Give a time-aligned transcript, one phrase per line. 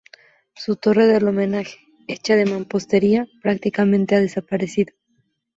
[0.55, 4.95] Su torre del homenaje, hecha de mampostería, prácticamente ha desaparecido.